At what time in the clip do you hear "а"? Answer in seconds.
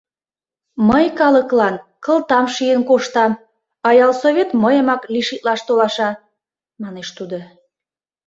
3.87-3.89